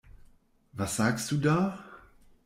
Was 0.73 0.95
sagst 0.95 1.29
du 1.31 1.37
da? 1.37 1.77